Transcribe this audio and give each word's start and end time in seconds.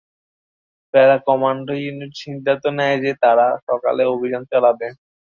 প্যারা 0.93 1.17
commando 1.27 1.73
unit 1.77 2.13
সিদ্ধান্ত 2.21 2.63
নেয় 2.77 2.97
যে 3.03 3.11
তারা 3.23 3.47
সকালে 3.67 4.03
অভিযান 4.13 4.43
চালাবে। 4.51 4.87